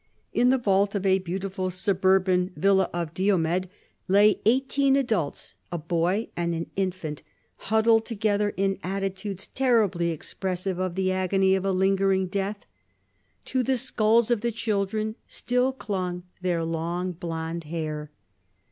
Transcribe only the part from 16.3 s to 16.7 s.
their